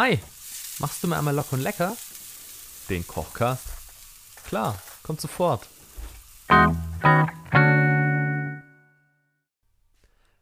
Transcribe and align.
Hi, 0.00 0.16
machst 0.78 1.02
du 1.02 1.08
mir 1.08 1.18
einmal 1.18 1.34
locker 1.34 1.54
und 1.54 1.62
lecker? 1.62 1.96
Den 2.88 3.04
Kochcast? 3.04 3.66
Klar, 4.44 4.80
kommt 5.02 5.20
sofort. 5.20 5.66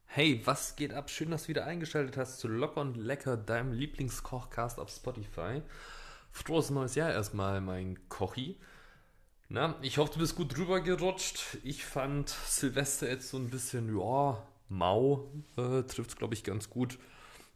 Hey, 0.04 0.42
was 0.44 0.76
geht 0.76 0.92
ab? 0.92 1.08
Schön, 1.08 1.30
dass 1.30 1.44
du 1.44 1.48
wieder 1.48 1.64
eingeschaltet 1.64 2.18
hast 2.18 2.38
zu 2.38 2.48
Locker 2.48 2.82
und 2.82 2.98
Lecker, 2.98 3.38
deinem 3.38 3.72
Lieblingskochcast 3.72 4.78
auf 4.78 4.90
Spotify. 4.90 5.62
Frohes 6.32 6.68
neues 6.68 6.94
Jahr 6.94 7.10
erstmal, 7.10 7.62
mein 7.62 7.98
Kochi. 8.10 8.60
Na, 9.48 9.76
ich 9.80 9.96
hoffe, 9.96 10.12
du 10.12 10.18
bist 10.18 10.36
gut 10.36 10.54
drüber 10.54 10.82
gerutscht. 10.82 11.56
Ich 11.64 11.86
fand 11.86 12.28
Silvester 12.28 13.08
jetzt 13.08 13.30
so 13.30 13.38
ein 13.38 13.48
bisschen, 13.48 13.98
ja, 13.98 14.36
mau. 14.68 15.30
Äh, 15.56 15.84
Trifft 15.84 16.10
es, 16.10 16.16
glaube 16.16 16.34
ich, 16.34 16.44
ganz 16.44 16.68
gut. 16.68 16.98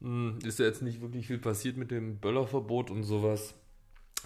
Hm, 0.01 0.39
ist 0.45 0.59
ja 0.59 0.67
jetzt 0.67 0.83
nicht 0.83 1.01
wirklich 1.01 1.27
viel 1.27 1.39
passiert 1.39 1.77
mit 1.77 1.91
dem 1.91 2.19
Böllerverbot 2.19 2.91
und 2.91 3.05
sowas. 3.05 3.55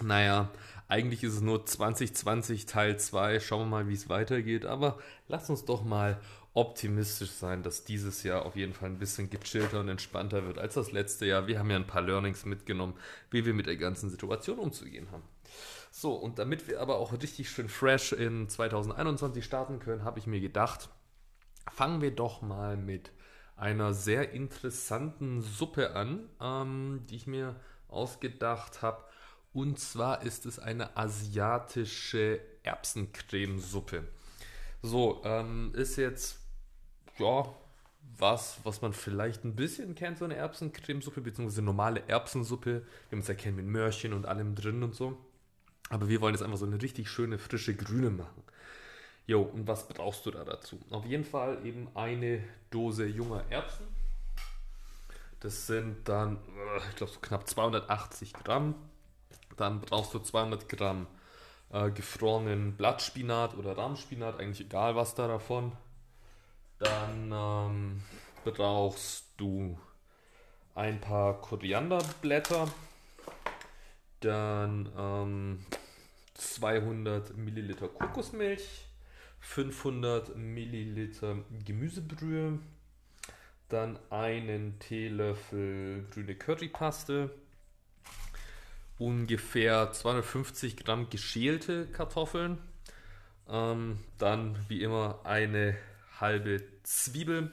Naja, 0.01 0.51
eigentlich 0.87 1.23
ist 1.23 1.35
es 1.35 1.41
nur 1.41 1.65
2020 1.65 2.65
Teil 2.65 2.99
2. 2.99 3.39
Schauen 3.39 3.61
wir 3.61 3.65
mal, 3.65 3.87
wie 3.87 3.93
es 3.93 4.09
weitergeht. 4.09 4.65
Aber 4.65 4.97
lass 5.27 5.49
uns 5.49 5.65
doch 5.65 5.83
mal 5.83 6.19
optimistisch 6.53 7.31
sein, 7.31 7.63
dass 7.63 7.83
dieses 7.83 8.23
Jahr 8.23 8.45
auf 8.45 8.55
jeden 8.55 8.73
Fall 8.73 8.89
ein 8.89 8.97
bisschen 8.99 9.29
gechillter 9.29 9.81
und 9.81 9.89
entspannter 9.89 10.45
wird 10.45 10.57
als 10.57 10.75
das 10.75 10.91
letzte 10.91 11.25
Jahr. 11.25 11.47
Wir 11.47 11.59
haben 11.59 11.69
ja 11.69 11.75
ein 11.75 11.87
paar 11.87 12.01
Learnings 12.01 12.45
mitgenommen, 12.45 12.93
wie 13.29 13.45
wir 13.45 13.53
mit 13.53 13.67
der 13.67 13.75
ganzen 13.75 14.09
Situation 14.09 14.59
umzugehen 14.59 15.11
haben. 15.11 15.23
So, 15.91 16.13
und 16.13 16.39
damit 16.39 16.67
wir 16.67 16.81
aber 16.81 16.97
auch 16.97 17.13
richtig 17.13 17.49
schön 17.49 17.69
fresh 17.69 18.13
in 18.13 18.47
2021 18.47 19.43
starten 19.43 19.79
können, 19.79 20.05
habe 20.05 20.19
ich 20.19 20.27
mir 20.27 20.39
gedacht, 20.39 20.89
fangen 21.71 22.01
wir 22.01 22.11
doch 22.11 22.41
mal 22.41 22.77
mit 22.77 23.11
einer 23.55 23.93
sehr 23.93 24.31
interessanten 24.31 25.41
Suppe 25.41 25.95
an, 25.95 26.29
ähm, 26.41 27.01
die 27.09 27.15
ich 27.15 27.27
mir 27.27 27.55
ausgedacht 27.87 28.81
habe. 28.81 29.03
Und 29.53 29.79
zwar 29.79 30.23
ist 30.23 30.45
es 30.45 30.59
eine 30.59 30.97
asiatische 30.97 32.41
Erbsencremesuppe. 32.63 34.03
So, 34.81 35.21
ähm, 35.23 35.71
ist 35.73 35.95
jetzt, 35.95 36.39
ja, 37.17 37.53
was, 38.17 38.59
was 38.63 38.81
man 38.81 38.93
vielleicht 38.93 39.43
ein 39.43 39.55
bisschen 39.55 39.95
kennt, 39.95 40.17
so 40.17 40.25
eine 40.25 40.35
Erbsencremesuppe, 40.35 41.21
beziehungsweise 41.21 41.61
normale 41.61 42.03
Erbsensuppe, 42.07 42.85
wie 43.09 43.15
man 43.15 43.21
es 43.21 43.27
ja 43.27 43.33
kennt 43.33 43.55
mit 43.55 43.65
Möhrchen 43.65 44.13
und 44.13 44.25
allem 44.25 44.55
drin 44.55 44.83
und 44.83 44.93
so. 44.93 45.17
Aber 45.89 46.09
wir 46.09 46.21
wollen 46.21 46.33
jetzt 46.33 46.43
einfach 46.43 46.57
so 46.57 46.65
eine 46.65 46.81
richtig 46.81 47.09
schöne, 47.09 47.37
frische 47.37 47.75
Grüne 47.75 48.09
machen. 48.09 48.43
Jo, 49.27 49.41
und 49.41 49.67
was 49.67 49.87
brauchst 49.87 50.25
du 50.25 50.31
da 50.31 50.43
dazu? 50.43 50.79
Auf 50.91 51.05
jeden 51.05 51.25
Fall 51.25 51.65
eben 51.65 51.87
eine 51.95 52.43
Dose 52.69 53.05
junger 53.05 53.43
Erbsen. 53.49 53.87
Das 55.39 55.67
sind 55.67 56.07
dann, 56.07 56.37
äh, 56.37 56.89
ich 56.89 56.95
glaube, 56.95 57.13
so 57.13 57.19
knapp 57.19 57.47
280 57.47 58.33
Gramm. 58.33 58.75
Dann 59.57 59.81
brauchst 59.81 60.13
du 60.13 60.19
200 60.19 60.69
Gramm 60.69 61.07
äh, 61.71 61.89
gefrorenen 61.89 62.75
Blattspinat 62.77 63.55
oder 63.57 63.77
Rahmspinat, 63.77 64.39
eigentlich 64.39 64.67
egal 64.67 64.95
was 64.95 65.15
da 65.15 65.27
davon. 65.27 65.71
Dann 66.77 67.31
ähm, 67.33 68.01
brauchst 68.43 69.25
du 69.37 69.79
ein 70.75 71.01
paar 71.01 71.41
Korianderblätter. 71.41 72.67
Dann 74.19 74.91
ähm, 74.97 75.65
200 76.35 77.35
Milliliter 77.37 77.87
Kokosmilch 77.87 78.85
500 79.45 80.35
Milliliter 80.35 81.37
Gemüsebrühe, 81.63 82.59
dann 83.69 83.97
einen 84.09 84.79
Teelöffel 84.79 86.05
grüne 86.11 86.35
Currypaste, 86.35 87.29
ungefähr 88.97 89.91
250 89.91 90.77
Gramm 90.77 91.09
geschälte 91.09 91.87
Kartoffeln, 91.87 92.57
ähm, 93.47 93.99
dann 94.17 94.57
wie 94.67 94.81
immer 94.81 95.21
eine 95.23 95.77
halbe 96.19 96.63
Zwiebel, 96.83 97.51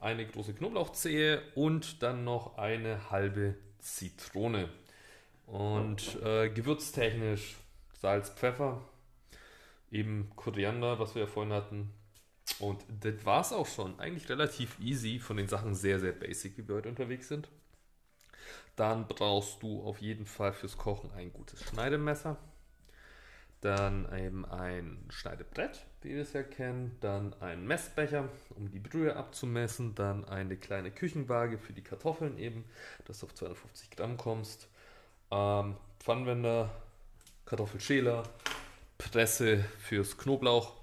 eine 0.00 0.26
große 0.26 0.54
Knoblauchzehe 0.54 1.40
und 1.54 2.02
dann 2.02 2.24
noch 2.24 2.58
eine 2.58 3.10
halbe 3.10 3.54
Zitrone. 3.78 4.68
Und 5.46 6.20
äh, 6.22 6.50
gewürztechnisch 6.50 7.56
Salz, 8.00 8.30
Pfeffer, 8.30 8.82
eben 9.90 10.30
Koriander, 10.36 10.98
was 10.98 11.14
wir 11.14 11.22
ja 11.22 11.28
vorhin 11.28 11.52
hatten. 11.52 11.92
Und 12.58 12.84
das 13.00 13.24
war 13.24 13.40
es 13.40 13.52
auch 13.52 13.66
schon. 13.66 13.98
Eigentlich 14.00 14.28
relativ 14.28 14.78
easy, 14.80 15.18
von 15.18 15.36
den 15.36 15.48
Sachen 15.48 15.74
sehr, 15.74 16.00
sehr 16.00 16.12
basic, 16.12 16.58
wie 16.58 16.68
wir 16.68 16.76
heute 16.76 16.88
unterwegs 16.88 17.28
sind. 17.28 17.48
Dann 18.76 19.06
brauchst 19.06 19.62
du 19.62 19.82
auf 19.82 20.00
jeden 20.00 20.26
Fall 20.26 20.52
fürs 20.52 20.76
Kochen 20.76 21.10
ein 21.12 21.32
gutes 21.32 21.62
Schneidemesser. 21.64 22.36
Dann 23.60 24.08
eben 24.16 24.44
ein 24.44 25.04
Schneidebrett, 25.08 25.84
wie 26.02 26.10
wir 26.10 26.22
es 26.22 26.32
ja 26.32 26.44
kennen. 26.44 26.96
Dann 27.00 27.34
ein 27.40 27.66
Messbecher, 27.66 28.28
um 28.50 28.70
die 28.70 28.78
Brühe 28.78 29.16
abzumessen. 29.16 29.94
Dann 29.96 30.24
eine 30.24 30.56
kleine 30.56 30.92
Küchenwaage 30.92 31.58
für 31.58 31.72
die 31.72 31.82
Kartoffeln 31.82 32.38
eben, 32.38 32.64
dass 33.06 33.20
du 33.20 33.26
auf 33.26 33.34
250 33.34 33.90
Gramm 33.90 34.16
kommst. 34.16 34.68
Ähm, 35.32 35.76
Pfannenwender, 35.98 36.70
Kartoffelschäler, 37.46 38.22
Presse 38.98 39.64
fürs 39.78 40.18
Knoblauch 40.18 40.74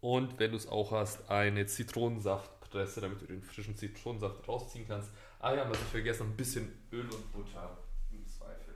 und 0.00 0.38
wenn 0.38 0.52
du 0.52 0.56
es 0.56 0.68
auch 0.68 0.92
hast, 0.92 1.30
eine 1.30 1.66
Zitronensaftpresse, 1.66 3.00
damit 3.00 3.22
du 3.22 3.26
den 3.26 3.42
frischen 3.42 3.76
Zitronensaft 3.76 4.46
rausziehen 4.46 4.86
kannst. 4.86 5.10
Ah 5.40 5.54
ja, 5.54 5.68
was 5.68 5.78
ich 5.78 5.88
vergessen, 5.88 6.28
ein 6.28 6.36
bisschen 6.36 6.72
Öl 6.92 7.04
und 7.04 7.32
Butter 7.32 7.76
im 8.10 8.26
Zweifel. 8.26 8.74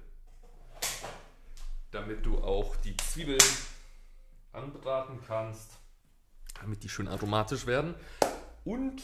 Damit 1.90 2.26
du 2.26 2.38
auch 2.38 2.76
die 2.76 2.96
Zwiebeln 2.96 3.38
anbraten 4.52 5.20
kannst, 5.26 5.78
damit 6.60 6.82
die 6.82 6.88
schön 6.88 7.08
aromatisch 7.08 7.66
werden. 7.66 7.94
Und 8.64 9.02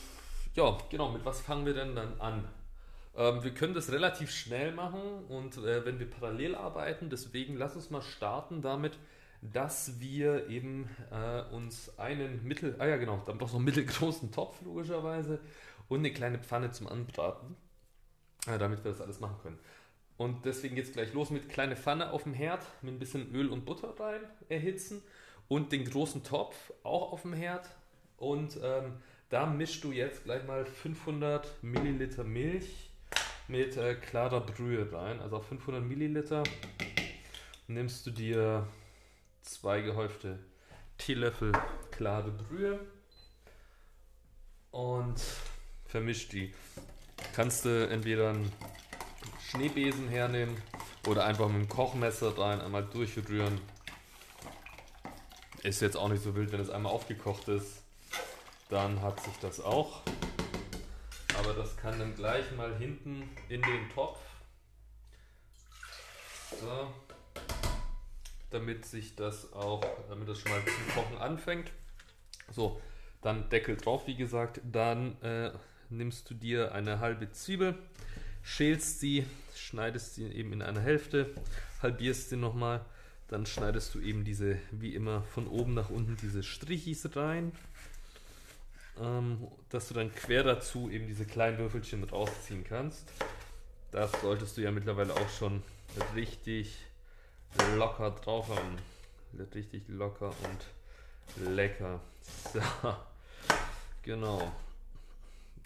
ja, 0.54 0.76
genau, 0.90 1.10
mit 1.10 1.24
was 1.24 1.40
fangen 1.40 1.66
wir 1.66 1.74
denn 1.74 1.94
dann 1.94 2.20
an? 2.20 2.48
Ähm, 3.16 3.42
wir 3.42 3.54
können 3.54 3.74
das 3.74 3.92
relativ 3.92 4.30
schnell 4.30 4.72
machen 4.72 5.24
und 5.28 5.56
äh, 5.58 5.84
wenn 5.84 5.98
wir 5.98 6.10
parallel 6.10 6.54
arbeiten, 6.54 7.10
deswegen 7.10 7.56
lass 7.56 7.76
uns 7.76 7.90
mal 7.90 8.02
starten 8.02 8.60
damit, 8.60 8.98
dass 9.52 10.00
wir 10.00 10.48
eben 10.48 10.88
äh, 11.10 11.42
uns 11.54 11.98
einen 11.98 12.42
mittel, 12.44 12.76
ah 12.78 12.86
ja 12.86 12.96
genau, 12.96 13.22
dann 13.26 13.38
brauchst 13.38 13.52
du 13.52 13.58
einen 13.58 13.66
mittelgroßen 13.66 14.32
Topf 14.32 14.60
logischerweise 14.62 15.40
und 15.88 15.98
eine 15.98 16.12
kleine 16.12 16.38
Pfanne 16.38 16.70
zum 16.70 16.86
Anbraten, 16.88 17.56
äh, 18.46 18.58
damit 18.58 18.84
wir 18.84 18.90
das 18.90 19.00
alles 19.00 19.20
machen 19.20 19.36
können. 19.42 19.58
Und 20.16 20.44
deswegen 20.44 20.76
geht 20.76 20.86
es 20.86 20.92
gleich 20.92 21.12
los 21.12 21.30
mit 21.30 21.48
kleine 21.48 21.76
Pfanne 21.76 22.12
auf 22.12 22.22
dem 22.22 22.34
Herd, 22.34 22.64
mit 22.82 22.94
ein 22.94 22.98
bisschen 22.98 23.34
Öl 23.34 23.48
und 23.48 23.64
Butter 23.64 23.98
rein 23.98 24.20
erhitzen 24.48 25.02
und 25.48 25.72
den 25.72 25.84
großen 25.84 26.22
Topf 26.22 26.72
auch 26.82 27.12
auf 27.12 27.22
dem 27.22 27.32
Herd. 27.32 27.68
Und 28.16 28.58
ähm, 28.62 28.94
da 29.28 29.44
mischst 29.44 29.82
du 29.84 29.92
jetzt 29.92 30.24
gleich 30.24 30.46
mal 30.46 30.64
500 30.64 31.62
Milliliter 31.62 32.24
Milch 32.24 32.90
mit 33.48 33.76
äh, 33.76 33.94
klarer 33.96 34.40
Brühe 34.40 34.90
rein. 34.92 35.20
Also 35.20 35.36
auf 35.36 35.48
500 35.48 35.82
Milliliter 35.82 36.44
nimmst 37.66 38.06
du 38.06 38.10
dir 38.10 38.68
zwei 39.44 39.82
gehäufte 39.82 40.38
Teelöffel 40.98 41.52
klare 41.90 42.30
Brühe 42.30 42.80
und 44.70 45.20
vermischt 45.86 46.32
die. 46.32 46.54
Kannst 47.34 47.64
du 47.64 47.88
entweder 47.88 48.30
einen 48.30 48.50
Schneebesen 49.48 50.08
hernehmen 50.08 50.60
oder 51.06 51.24
einfach 51.24 51.48
mit 51.48 51.62
dem 51.62 51.68
Kochmesser 51.68 52.36
rein 52.38 52.60
einmal 52.60 52.84
durchrühren. 52.84 53.60
Ist 55.62 55.80
jetzt 55.80 55.96
auch 55.96 56.08
nicht 56.08 56.22
so 56.22 56.34
wild, 56.34 56.52
wenn 56.52 56.60
es 56.60 56.70
einmal 56.70 56.92
aufgekocht 56.92 57.48
ist. 57.48 57.82
Dann 58.68 59.00
hat 59.02 59.20
sich 59.20 59.36
das 59.40 59.60
auch. 59.60 60.02
Aber 61.38 61.52
das 61.54 61.76
kann 61.76 61.98
dann 61.98 62.14
gleich 62.14 62.50
mal 62.52 62.76
hinten 62.76 63.28
in 63.48 63.62
den 63.62 63.90
Topf. 63.90 64.18
So 66.60 66.92
damit 68.54 68.86
sich 68.86 69.16
das 69.16 69.52
auch, 69.52 69.84
damit 70.08 70.28
das 70.28 70.38
schon 70.38 70.52
mal 70.52 70.62
zum 70.64 70.94
Kochen 70.94 71.18
anfängt. 71.18 71.70
So, 72.52 72.80
dann 73.20 73.48
Deckel 73.48 73.76
drauf, 73.76 74.06
wie 74.06 74.14
gesagt. 74.14 74.60
Dann 74.70 75.20
äh, 75.22 75.50
nimmst 75.90 76.30
du 76.30 76.34
dir 76.34 76.72
eine 76.72 77.00
halbe 77.00 77.30
Zwiebel, 77.32 77.74
schälst 78.42 79.00
sie, 79.00 79.26
schneidest 79.54 80.14
sie 80.14 80.26
eben 80.26 80.52
in 80.52 80.62
eine 80.62 80.80
Hälfte, 80.80 81.34
halbierst 81.82 82.30
sie 82.30 82.36
nochmal. 82.36 82.84
Dann 83.28 83.46
schneidest 83.46 83.94
du 83.94 84.00
eben 84.00 84.24
diese, 84.24 84.58
wie 84.70 84.94
immer, 84.94 85.22
von 85.22 85.48
oben 85.48 85.74
nach 85.74 85.90
unten 85.90 86.16
diese 86.16 86.42
Strichis 86.42 87.16
rein. 87.16 87.52
Ähm, 89.00 89.48
dass 89.70 89.88
du 89.88 89.94
dann 89.94 90.14
quer 90.14 90.44
dazu 90.44 90.88
eben 90.88 91.08
diese 91.08 91.24
kleinen 91.24 91.58
Würfelchen 91.58 92.04
rausziehen 92.04 92.62
kannst. 92.62 93.10
Das 93.90 94.12
solltest 94.20 94.56
du 94.56 94.60
ja 94.60 94.70
mittlerweile 94.70 95.14
auch 95.14 95.28
schon 95.30 95.62
richtig 96.14 96.78
locker 97.76 98.10
drauf 98.10 98.48
haben. 98.48 98.78
Richtig 99.54 99.84
locker 99.88 100.28
und 100.28 101.46
lecker. 101.54 102.00
So. 102.52 102.60
Genau. 104.02 104.52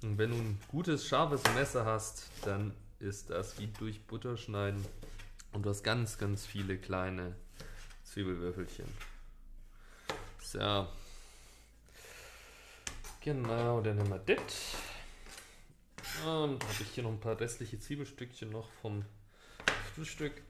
Und 0.02 0.16
wenn 0.16 0.30
du 0.30 0.36
ein 0.36 0.60
gutes, 0.68 1.06
scharfes 1.06 1.42
Messer 1.54 1.84
hast, 1.84 2.28
dann 2.44 2.72
ist 3.00 3.30
das 3.30 3.58
wie 3.58 3.66
durch 3.66 4.00
Butter 4.06 4.36
schneiden. 4.36 4.84
Und 5.52 5.64
du 5.64 5.70
hast 5.70 5.82
ganz, 5.82 6.18
ganz 6.18 6.46
viele 6.46 6.78
kleine 6.78 7.34
Zwiebelwürfelchen. 8.04 8.86
So. 10.40 10.86
Genau, 13.20 13.80
dann 13.80 13.98
haben 13.98 14.10
wir 14.10 14.18
das. 14.18 14.76
Und 16.24 16.62
habe 16.62 16.82
ich 16.82 16.88
hier 16.90 17.02
noch 17.02 17.10
ein 17.10 17.20
paar 17.20 17.38
restliche 17.38 17.78
Zwiebelstückchen 17.78 18.50
noch 18.50 18.70
vom 18.82 19.04
Frühstück. 19.94 20.42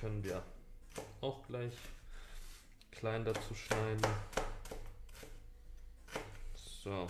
Können 0.00 0.24
wir 0.24 0.42
auch 1.20 1.46
gleich 1.46 1.74
klein 2.90 3.22
dazu 3.22 3.54
schneiden. 3.54 4.00
So. 6.54 7.06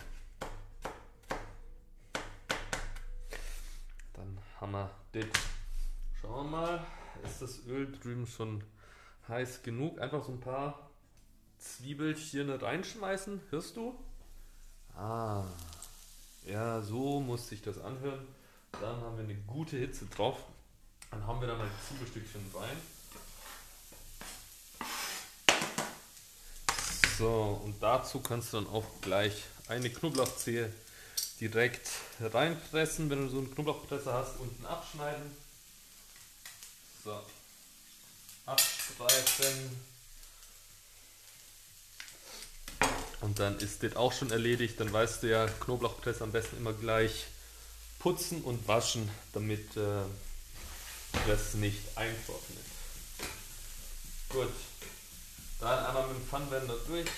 Dann 4.13 4.39
haben 4.61 4.73
wir 4.73 4.91
das. 5.13 5.25
Schauen 6.21 6.51
wir 6.51 6.51
mal, 6.51 6.87
ist 7.23 7.41
das 7.41 7.65
Öl 7.67 7.93
drüben 7.93 8.27
schon 8.27 8.65
heiß 9.29 9.63
genug? 9.63 10.01
Einfach 10.01 10.25
so 10.25 10.33
ein 10.33 10.41
paar 10.41 10.91
Zwiebelchen 11.59 12.51
reinschmeißen. 12.51 13.41
Hörst 13.51 13.77
du? 13.77 13.95
Ah. 14.97 15.45
Ja, 16.45 16.81
so 16.83 17.21
muss 17.21 17.49
sich 17.49 17.63
das 17.63 17.79
anhören. 17.79 18.27
Dann 18.73 19.01
haben 19.01 19.17
wir 19.17 19.25
eine 19.25 19.37
gute 19.37 19.77
Hitze 19.77 20.07
drauf. 20.07 20.45
Dann 21.11 21.27
haben 21.27 21.41
wir 21.41 21.49
da 21.49 21.57
mal 21.57 21.69
die 21.69 21.89
Zwiebelstückchen 21.89 22.55
rein. 22.55 22.77
So, 27.19 27.61
und 27.65 27.83
dazu 27.83 28.21
kannst 28.21 28.53
du 28.53 28.61
dann 28.61 28.67
auch 28.69 28.87
gleich 29.03 29.45
eine 29.69 29.91
Knoblauchzehe 29.91 30.73
direkt 31.41 31.91
reinpressen, 32.21 33.11
wenn 33.11 33.23
du 33.23 33.29
so 33.29 33.39
einen 33.39 33.55
Knoblauchpresser 33.55 34.13
hast, 34.13 34.39
unten 34.39 34.65
abschneiden. 34.65 35.37
So, 37.05 37.21
abstreifen. 38.47 39.81
Und 43.21 43.39
dann 43.39 43.59
ist 43.59 43.83
das 43.83 43.97
auch 43.97 44.13
schon 44.13 44.31
erledigt. 44.31 44.81
Dann 44.81 44.93
weißt 44.93 45.23
du 45.23 45.31
ja, 45.31 45.47
Knoblauchpresse 45.47 46.25
am 46.25 46.33
besten 46.33 46.57
immer 46.57 46.73
gleich 46.73 47.27
putzen 47.99 48.43
und 48.43 48.67
waschen, 48.67 49.11
damit 49.33 49.77
äh, 49.77 50.05
das 51.27 51.55
nicht 51.55 51.81
eintrocknet. 51.97 52.65
Gut, 54.29 54.53
dann 55.61 55.85
einmal 55.85 56.07
mit 56.09 56.19
dem 56.19 56.27
Pfannwender 56.27 56.77
durch, 56.87 57.09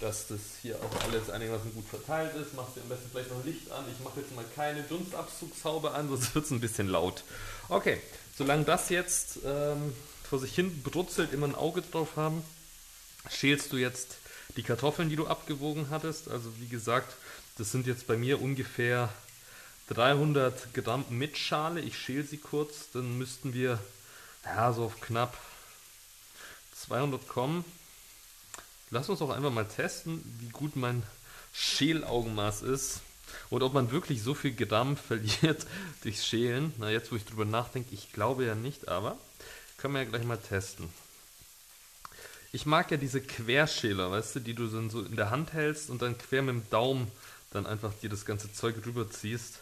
dass 0.00 0.28
das 0.28 0.40
hier 0.62 0.78
auch 0.80 1.04
alles 1.04 1.30
einigermaßen 1.30 1.74
gut 1.74 1.88
verteilt 1.88 2.34
ist. 2.36 2.54
Machst 2.54 2.76
du 2.76 2.80
am 2.80 2.88
besten 2.88 3.08
vielleicht 3.10 3.30
noch 3.30 3.44
Licht 3.44 3.70
an. 3.70 3.84
Ich 3.92 4.04
mache 4.04 4.20
jetzt 4.20 4.34
mal 4.34 4.44
keine 4.54 4.82
Dunstabzugshaube 4.82 5.92
an, 5.92 6.08
sonst 6.08 6.34
wird 6.34 6.44
es 6.44 6.50
ein 6.50 6.60
bisschen 6.60 6.88
laut. 6.88 7.24
Okay, 7.68 8.00
solange 8.36 8.64
das 8.64 8.88
jetzt 8.88 9.38
ähm, 9.44 9.94
vor 10.28 10.38
sich 10.38 10.54
hin 10.54 10.82
brutzelt, 10.82 11.32
immer 11.32 11.46
ein 11.46 11.54
Auge 11.54 11.82
drauf 11.82 12.16
haben, 12.16 12.44
schälst 13.30 13.72
du 13.72 13.76
jetzt 13.76 14.16
die 14.56 14.62
Kartoffeln, 14.62 15.08
die 15.08 15.16
du 15.16 15.26
abgewogen 15.26 15.90
hattest. 15.90 16.28
Also 16.28 16.52
wie 16.60 16.68
gesagt, 16.68 17.16
das 17.58 17.72
sind 17.72 17.86
jetzt 17.86 18.06
bei 18.06 18.16
mir 18.16 18.40
ungefähr 18.40 19.12
300 19.88 20.72
Gramm 20.74 21.04
mit 21.10 21.36
Schale. 21.36 21.80
Ich 21.80 21.98
schäle 21.98 22.24
sie 22.24 22.38
kurz, 22.38 22.90
dann 22.92 23.18
müssten 23.18 23.52
wir 23.54 23.78
ja, 24.44 24.72
so 24.72 24.84
auf 24.84 25.00
knapp 25.00 25.36
200 26.74 27.28
kommen. 27.28 27.64
Lass 28.90 29.08
uns 29.08 29.20
auch 29.22 29.30
einfach 29.30 29.50
mal 29.50 29.66
testen, 29.66 30.22
wie 30.40 30.48
gut 30.48 30.76
mein 30.76 31.02
Schälaugenmaß 31.52 32.62
ist 32.62 33.00
und 33.50 33.62
ob 33.62 33.74
man 33.74 33.90
wirklich 33.90 34.22
so 34.22 34.34
viel 34.34 34.54
Gramm 34.54 34.96
verliert 35.08 35.66
durch 36.02 36.22
Schälen. 36.22 36.72
Na, 36.78 36.90
jetzt 36.90 37.12
wo 37.12 37.16
ich 37.16 37.24
drüber 37.24 37.44
nachdenke, 37.44 37.94
ich 37.94 38.12
glaube 38.12 38.44
ja 38.44 38.54
nicht, 38.54 38.88
aber 38.88 39.18
können 39.76 39.94
wir 39.94 40.02
ja 40.02 40.08
gleich 40.08 40.24
mal 40.24 40.38
testen. 40.38 40.88
Ich 42.52 42.66
mag 42.66 42.90
ja 42.90 42.96
diese 42.96 43.20
Querschäler, 43.20 44.12
weißt 44.12 44.36
du, 44.36 44.40
die 44.40 44.54
du 44.54 44.68
dann 44.68 44.88
so 44.88 45.02
in 45.02 45.16
der 45.16 45.30
Hand 45.30 45.52
hältst 45.52 45.90
und 45.90 46.02
dann 46.02 46.16
quer 46.16 46.42
mit 46.42 46.54
dem 46.54 46.70
Daumen 46.70 47.10
dann 47.50 47.66
einfach 47.66 47.92
dir 47.94 48.10
das 48.10 48.24
ganze 48.24 48.52
Zeug 48.52 48.76
rüberziehst. 48.86 49.58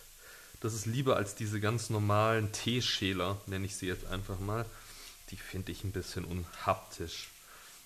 Das 0.63 0.75
ist 0.75 0.87
lieber 0.87 1.17
als 1.17 1.35
diese 1.35 1.59
ganz 1.59 1.91
normalen 1.91 2.53
Teeschäler, 2.53 3.37
nenne 3.47 3.67
ich 3.67 3.75
sie 3.75 3.89
jetzt 3.89 4.07
einfach 4.07 4.39
mal. 4.39 4.65
Die 5.31 5.37
finde 5.37 5.73
ich 5.73 5.83
ein 5.83 5.91
bisschen 5.91 6.25
unhaptisch. 6.25 7.31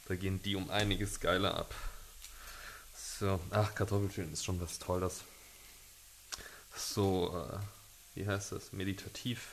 Da 0.08 0.14
gehen 0.14 0.42
die 0.42 0.56
um 0.56 0.68
einiges 0.68 1.20
geiler 1.20 1.54
ab. 1.54 1.74
So, 2.94 3.40
ach, 3.50 3.74
Kartoffelschälen 3.74 4.30
ist 4.30 4.44
schon 4.44 4.60
was 4.60 4.78
Tolles. 4.78 5.22
So, 6.76 7.48
äh, 7.50 7.58
wie 8.14 8.26
heißt 8.26 8.52
das? 8.52 8.74
Meditativ. 8.74 9.52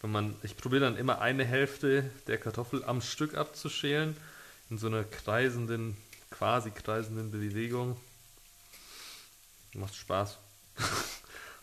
Wenn 0.00 0.10
man, 0.10 0.34
ich 0.42 0.56
probiere 0.56 0.84
dann 0.84 0.96
immer 0.96 1.20
eine 1.20 1.44
Hälfte 1.44 2.10
der 2.28 2.38
Kartoffel 2.38 2.82
am 2.82 3.02
Stück 3.02 3.34
abzuschälen 3.34 4.16
in 4.70 4.78
so 4.78 4.86
einer 4.86 5.04
kreisenden, 5.04 5.98
quasi 6.30 6.70
kreisenden 6.70 7.30
Bewegung. 7.30 8.00
Macht 9.74 9.94
Spaß. 9.94 10.38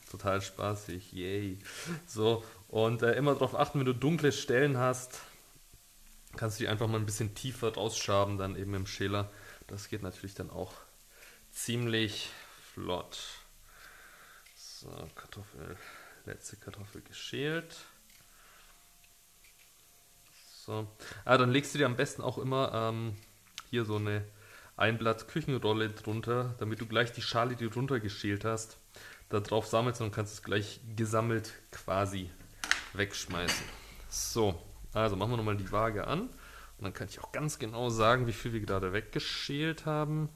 Total 0.10 0.42
spaßig. 0.42 1.12
Yay. 1.14 1.60
So, 2.08 2.44
und 2.68 3.04
äh, 3.04 3.14
immer 3.14 3.34
darauf 3.34 3.56
achten, 3.56 3.80
wenn 3.80 3.86
du 3.86 3.94
dunkle 3.94 4.32
Stellen 4.32 4.78
hast, 4.78 5.22
kannst 6.36 6.60
du 6.60 6.64
die 6.64 6.68
einfach 6.68 6.88
mal 6.88 6.98
ein 6.98 7.06
bisschen 7.06 7.36
tiefer 7.36 7.74
rausschaben, 7.74 8.38
dann 8.38 8.56
eben 8.56 8.74
im 8.74 8.88
Schäler. 8.88 9.30
Das 9.68 9.88
geht 9.88 10.02
natürlich 10.02 10.34
dann 10.34 10.50
auch 10.50 10.74
ziemlich 11.52 12.30
flott. 12.74 13.20
So, 14.56 14.90
Kartoffel, 15.16 15.78
letzte 16.26 16.58
Kartoffel 16.58 17.02
geschält. 17.02 17.76
So. 20.66 20.88
Ah, 21.26 21.38
dann 21.38 21.52
legst 21.52 21.74
du 21.74 21.78
dir 21.78 21.86
am 21.86 21.96
besten 21.96 22.22
auch 22.22 22.38
immer 22.38 22.72
ähm, 22.74 23.16
hier 23.70 23.86
so 23.86 23.98
eine 23.98 24.26
Einblatt 24.78 25.28
Küchenrolle 25.28 25.90
drunter, 25.90 26.56
damit 26.60 26.80
du 26.80 26.86
gleich 26.86 27.12
die 27.12 27.22
Schale, 27.22 27.56
die 27.56 27.66
du 27.66 27.70
drunter 27.70 28.00
geschält 28.00 28.46
hast, 28.46 28.78
da 29.30 29.40
drauf 29.40 29.68
sammelst 29.68 30.02
und 30.02 30.12
kannst 30.12 30.34
es 30.34 30.44
gleich 30.44 30.82
gesammelt 30.96 31.54
quasi 31.72 32.30
wegschmeißen. 32.94 33.66
So, 34.10 34.60
also 34.94 35.16
machen 35.16 35.32
wir 35.32 35.38
nochmal 35.38 35.58
die 35.58 35.72
Waage 35.72 36.08
an 36.08 36.22
und 36.22 36.84
dann 36.84 36.94
kann 36.94 37.08
ich 37.08 37.24
auch 37.24 37.32
ganz 37.32 37.60
genau 37.60 37.90
sagen, 37.90 38.28
wie 38.28 38.34
viel 38.34 38.54
wir 38.54 38.60
gerade 38.60 38.94
weggeschält 38.94 39.86
haben. 39.86 40.30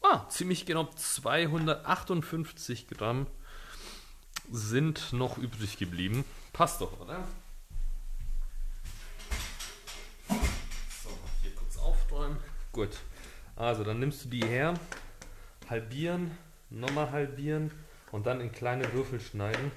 Ah, 0.00 0.26
ziemlich 0.28 0.66
genau 0.66 0.86
258 0.96 2.88
Gramm 2.88 3.26
sind 4.50 5.12
noch 5.12 5.38
übrig 5.38 5.78
geblieben. 5.78 6.24
Passt 6.52 6.80
doch, 6.80 7.00
oder? 7.00 7.24
Gut. 12.72 12.90
Also 13.54 13.84
dann 13.84 14.00
nimmst 14.00 14.24
du 14.24 14.28
die 14.30 14.44
her, 14.44 14.74
halbieren, 15.68 16.30
nochmal 16.72 17.10
halbieren 17.10 17.70
und 18.10 18.26
dann 18.26 18.40
in 18.40 18.52
kleine 18.52 18.92
Würfel 18.92 19.20
schneiden, 19.20 19.72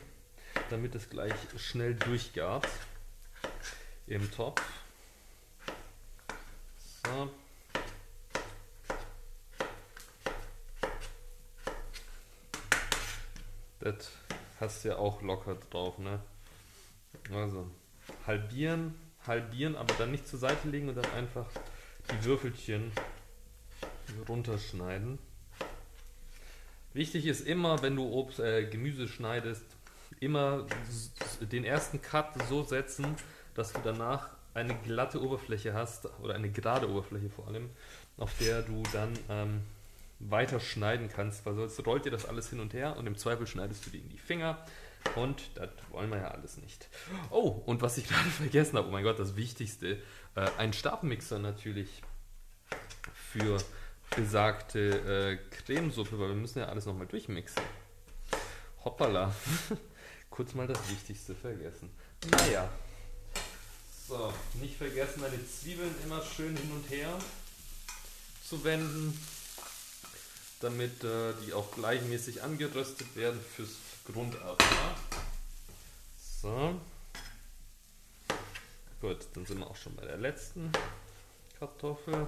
damit 0.70 0.96
es 0.96 1.10
gleich 1.10 1.34
schnell 1.58 1.96
durchgart 1.96 2.68
im 4.08 4.32
Topf. 4.32 4.62
So. 7.06 7.30
Das 13.80 14.12
hast 14.60 14.84
du 14.84 14.90
ja 14.90 14.96
auch 14.98 15.22
locker 15.22 15.56
drauf, 15.70 16.00
ne? 16.00 16.20
Also 17.32 17.70
halbieren, 18.26 18.96
halbieren, 19.28 19.76
aber 19.76 19.94
dann 19.96 20.12
nicht 20.12 20.28
zur 20.28 20.40
Seite 20.40 20.68
legen 20.70 20.90
und 20.90 20.96
dann 20.96 21.12
einfach 21.14 21.46
die 22.12 22.26
Würfelchen 22.26 22.92
runterschneiden. 24.28 25.20
Wichtig 26.96 27.26
ist 27.26 27.46
immer, 27.46 27.82
wenn 27.82 27.98
du 27.98 28.10
Obst, 28.10 28.40
äh, 28.40 28.64
Gemüse 28.68 29.10
schneidest, 29.10 29.66
immer 30.22 30.66
den 31.42 31.66
ersten 31.66 32.02
Cut 32.02 32.42
so 32.48 32.64
setzen, 32.64 33.18
dass 33.54 33.74
du 33.74 33.82
danach 33.84 34.30
eine 34.54 34.74
glatte 34.76 35.22
Oberfläche 35.22 35.74
hast 35.74 36.08
oder 36.22 36.36
eine 36.36 36.50
gerade 36.50 36.90
Oberfläche 36.90 37.30
vor 37.30 37.50
allem, 37.50 37.70
auf 38.16 38.38
der 38.40 38.62
du 38.62 38.82
dann 38.94 39.12
ähm, 39.30 39.62
weiter 40.20 40.62
schneiden 40.62 41.10
kannst, 41.10 41.46
weil 41.46 41.56
sonst 41.56 41.86
rollt 41.86 42.06
dir 42.06 42.12
das 42.12 42.26
alles 42.26 42.50
hin 42.50 42.62
und 42.62 42.74
her 42.74 42.96
und 42.96 43.08
im 43.08 43.18
Zweifel 43.18 43.46
schneidest 43.46 43.86
du 43.86 43.90
dir 43.90 44.00
in 44.00 44.08
die 44.08 44.18
Finger 44.18 44.66
und 45.16 45.42
das 45.56 45.72
wollen 45.90 46.10
wir 46.10 46.20
ja 46.20 46.30
alles 46.30 46.56
nicht. 46.56 46.88
Oh, 47.30 47.62
und 47.66 47.82
was 47.82 47.98
ich 47.98 48.08
gerade 48.08 48.30
vergessen 48.30 48.78
habe, 48.78 48.88
oh 48.88 48.92
mein 48.92 49.04
Gott, 49.04 49.20
das 49.20 49.36
Wichtigste, 49.36 50.02
äh, 50.36 50.48
ein 50.58 50.72
Stabmixer 50.72 51.40
natürlich 51.40 52.04
für 53.14 53.58
besagte 54.16 54.80
äh, 54.80 55.56
Cremesuppe, 55.56 56.18
weil 56.20 56.30
wir 56.30 56.36
müssen 56.36 56.60
ja 56.60 56.66
alles 56.66 56.86
nochmal 56.86 57.08
durchmixen. 57.08 57.62
Hoppala. 58.84 59.34
Kurz 60.30 60.54
mal 60.54 60.68
das 60.68 60.80
Wichtigste 60.90 61.36
vergessen. 61.36 61.90
Naja. 62.30 62.70
So, 64.08 64.34
nicht 64.56 64.78
vergessen, 64.78 65.22
deine 65.22 65.40
Zwiebeln 65.48 65.94
immer 66.04 66.22
schön 66.22 66.56
hin 66.56 66.72
und 66.72 66.90
her 66.90 67.18
zu 68.48 68.64
wenden. 68.64 69.20
damit 70.62 71.04
äh, 71.04 71.34
die 71.46 71.54
auch 71.54 71.72
gleichmäßig 71.72 72.42
angeröstet 72.44 73.16
werden 73.16 73.40
fürs 73.56 73.76
Grundaroma. 74.06 74.96
So. 76.18 76.80
Gut, 79.02 79.18
dann 79.34 79.46
sind 79.46 79.60
wir 79.60 79.68
auch 79.68 79.76
schon 79.76 79.96
bei 79.96 80.06
der 80.06 80.18
letzten 80.18 80.72
Kartoffel. 81.60 82.28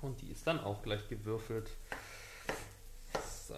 Und 0.00 0.20
die 0.20 0.30
ist 0.30 0.46
dann 0.46 0.60
auch 0.60 0.82
gleich 0.82 1.08
gewürfelt. 1.08 1.70
So. 3.46 3.56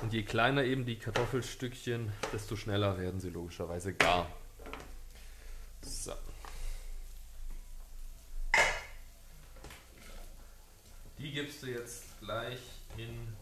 Und 0.00 0.12
je 0.12 0.24
kleiner 0.24 0.64
eben 0.64 0.84
die 0.84 0.98
Kartoffelstückchen, 0.98 2.12
desto 2.32 2.56
schneller 2.56 2.98
werden 2.98 3.20
sie 3.20 3.30
logischerweise 3.30 3.94
gar. 3.94 4.28
So. 5.82 6.12
Die 11.18 11.30
gibst 11.30 11.62
du 11.62 11.66
jetzt 11.66 12.18
gleich 12.20 12.58
in 12.96 13.32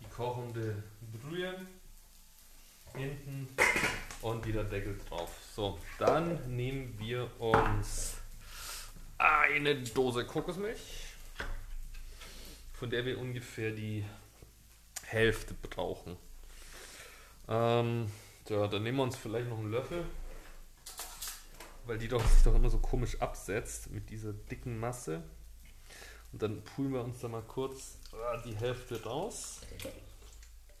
die 0.00 0.08
kochende 0.10 0.82
Brühe. 1.12 1.66
Hinten 2.94 3.48
und 4.22 4.44
wieder 4.44 4.64
Deckel 4.64 4.98
drauf. 5.08 5.30
So, 5.54 5.78
dann 5.98 6.54
nehmen 6.54 6.98
wir 6.98 7.30
uns 7.40 8.21
eine 9.22 9.76
Dose 9.76 10.24
Kokosmilch, 10.24 10.80
von 12.72 12.90
der 12.90 13.04
wir 13.04 13.18
ungefähr 13.18 13.70
die 13.70 14.04
Hälfte 15.04 15.54
brauchen. 15.54 16.16
Ähm, 17.48 18.10
ja, 18.48 18.66
dann 18.66 18.82
nehmen 18.82 18.98
wir 18.98 19.04
uns 19.04 19.16
vielleicht 19.16 19.48
noch 19.48 19.58
einen 19.58 19.70
Löffel, 19.70 20.04
weil 21.86 21.98
die 21.98 22.08
doch, 22.08 22.24
sich 22.24 22.42
doch 22.42 22.54
immer 22.54 22.70
so 22.70 22.78
komisch 22.78 23.20
absetzt 23.20 23.90
mit 23.90 24.10
dieser 24.10 24.32
dicken 24.32 24.80
Masse. 24.80 25.22
Und 26.32 26.42
dann 26.42 26.64
poolen 26.64 26.92
wir 26.92 27.04
uns 27.04 27.20
da 27.20 27.28
mal 27.28 27.42
kurz 27.42 27.98
ah, 28.12 28.38
die 28.38 28.56
Hälfte 28.56 29.02
raus. 29.04 29.60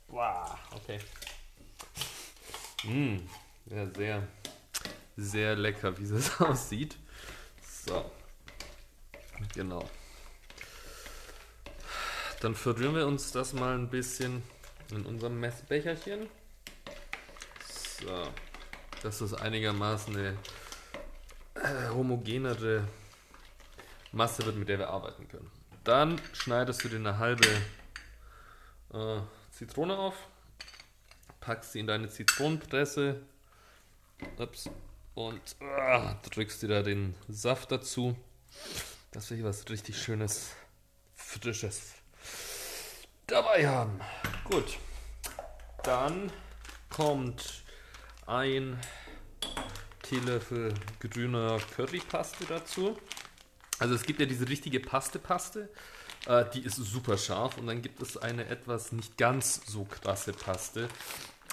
Wow, 0.08 0.58
okay. 0.74 0.98
Mmh, 2.84 3.20
ja, 3.66 3.86
sehr, 3.94 4.28
sehr 5.16 5.56
lecker, 5.56 5.96
wie 5.98 6.04
es 6.04 6.40
aussieht. 6.40 6.96
So. 7.86 8.10
Genau. 9.54 9.88
Dann 12.40 12.54
verrühren 12.54 12.94
wir 12.94 13.06
uns 13.06 13.32
das 13.32 13.52
mal 13.52 13.74
ein 13.74 13.88
bisschen 13.88 14.42
in 14.90 15.06
unserem 15.06 15.38
Messbecherchen. 15.38 16.28
So. 18.00 18.28
Dass 19.02 19.18
das 19.18 19.34
einigermaßen 19.34 20.16
eine 20.16 20.36
äh, 21.54 21.88
homogenere 21.90 22.86
Masse 24.12 24.44
wird, 24.44 24.56
mit 24.56 24.68
der 24.68 24.78
wir 24.78 24.90
arbeiten 24.90 25.28
können. 25.28 25.50
Dann 25.84 26.20
schneidest 26.32 26.84
du 26.84 26.88
dir 26.88 26.96
eine 26.96 27.18
halbe 27.18 27.48
äh, 28.92 29.20
Zitrone 29.50 29.96
auf, 29.96 30.14
packst 31.40 31.72
sie 31.72 31.80
in 31.80 31.86
deine 31.86 32.08
Zitronenpresse 32.08 33.22
ups, 34.38 34.70
und 35.14 35.40
äh, 35.60 36.14
drückst 36.30 36.62
dir 36.62 36.68
da 36.68 36.82
den 36.82 37.14
Saft 37.28 37.72
dazu, 37.72 38.16
dass 39.12 39.28
wir 39.30 39.36
hier 39.36 39.46
was 39.46 39.68
richtig 39.68 40.02
Schönes, 40.02 40.52
Frisches 41.14 41.92
dabei 43.26 43.68
haben. 43.68 44.00
Gut, 44.44 44.78
dann 45.84 46.32
kommt 46.88 47.62
ein 48.26 48.78
Teelöffel 50.02 50.74
grüner 51.00 51.58
Currypaste 51.76 52.44
dazu. 52.46 52.98
Also 53.78 53.94
es 53.94 54.02
gibt 54.02 54.20
ja 54.20 54.26
diese 54.26 54.48
richtige 54.48 54.80
Paste-Paste, 54.80 55.68
äh, 56.26 56.44
die 56.54 56.60
ist 56.60 56.76
super 56.76 57.18
scharf 57.18 57.58
und 57.58 57.66
dann 57.66 57.82
gibt 57.82 58.00
es 58.00 58.16
eine 58.16 58.46
etwas 58.46 58.92
nicht 58.92 59.16
ganz 59.18 59.60
so 59.66 59.84
krasse 59.84 60.32
Paste. 60.32 60.88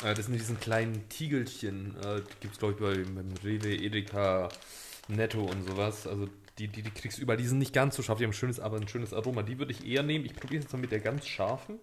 Äh, 0.03 0.13
das 0.13 0.25
sind 0.25 0.33
diesen 0.33 0.59
kleinen 0.59 1.09
Tiegelchen, 1.09 1.97
äh, 2.03 2.21
die 2.21 2.39
gibt 2.41 2.53
es 2.53 2.59
glaube 2.59 2.73
ich 2.73 2.79
bei, 2.79 3.11
beim 3.11 3.33
Rewe, 3.43 3.73
Edeka, 3.73 4.49
Netto 5.07 5.41
und 5.41 5.67
sowas. 5.67 6.05
Also 6.07 6.29
die, 6.59 6.67
die, 6.67 6.83
die 6.83 6.91
kriegst 6.91 7.17
du 7.17 7.21
überall, 7.21 7.37
die 7.37 7.47
sind 7.47 7.57
nicht 7.57 7.73
ganz 7.73 7.95
so 7.95 8.03
scharf, 8.03 8.17
die 8.19 8.25
haben 8.25 8.31
ein 8.31 8.33
schönes, 8.33 8.59
aber 8.59 8.77
ein 8.77 8.87
schönes 8.87 9.13
Aroma. 9.13 9.43
Die 9.43 9.57
würde 9.57 9.71
ich 9.71 9.85
eher 9.85 10.03
nehmen. 10.03 10.25
Ich 10.25 10.35
probiere 10.35 10.59
es 10.59 10.65
jetzt 10.65 10.73
mal 10.73 10.79
mit 10.79 10.91
der 10.91 10.99
ganz 10.99 11.25
scharfen. 11.25 11.79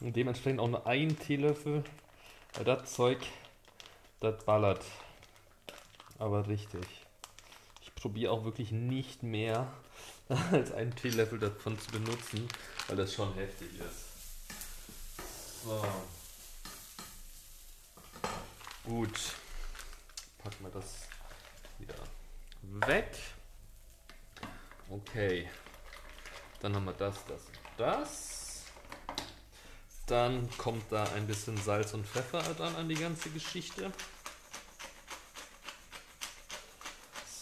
Und 0.00 0.16
dementsprechend 0.16 0.60
auch 0.60 0.68
nur 0.68 0.86
einen 0.86 1.18
Teelöffel, 1.18 1.84
weil 2.54 2.64
das 2.64 2.92
Zeug, 2.92 3.18
das 4.20 4.44
ballert. 4.44 4.84
Aber 6.18 6.46
richtig 6.48 6.86
probiere 8.04 8.32
auch 8.32 8.44
wirklich 8.44 8.70
nicht 8.70 9.22
mehr 9.22 9.72
als 10.52 10.72
einen 10.72 10.94
Teelöffel 10.94 11.38
davon 11.38 11.78
zu 11.80 11.90
benutzen, 11.90 12.46
weil 12.86 12.98
das 12.98 13.14
schon 13.14 13.32
heftig 13.32 13.68
ist. 13.80 15.64
So. 15.64 15.82
Gut. 18.84 19.18
Packen 20.36 20.64
wir 20.64 20.70
das 20.70 21.08
wieder 21.78 21.94
weg. 22.86 23.16
Okay. 24.88 25.48
Dann 26.60 26.74
haben 26.74 26.84
wir 26.84 26.92
das, 26.92 27.16
das 27.26 27.42
und 27.46 27.58
das. 27.78 28.64
Dann 30.06 30.48
kommt 30.58 30.90
da 30.90 31.04
ein 31.14 31.26
bisschen 31.26 31.56
Salz 31.56 31.94
und 31.94 32.06
Pfeffer 32.06 32.42
dann 32.58 32.76
an 32.76 32.88
die 32.88 32.94
ganze 32.94 33.30
Geschichte. 33.30 33.90